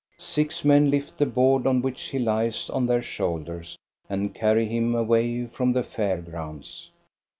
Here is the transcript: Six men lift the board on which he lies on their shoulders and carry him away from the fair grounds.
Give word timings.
Six 0.17 0.65
men 0.65 0.89
lift 0.89 1.19
the 1.19 1.27
board 1.27 1.67
on 1.67 1.83
which 1.83 2.05
he 2.05 2.17
lies 2.17 2.71
on 2.71 2.87
their 2.87 3.03
shoulders 3.03 3.77
and 4.09 4.33
carry 4.33 4.65
him 4.65 4.95
away 4.95 5.45
from 5.45 5.73
the 5.73 5.83
fair 5.83 6.19
grounds. 6.23 6.89